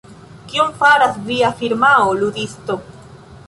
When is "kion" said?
0.53-0.71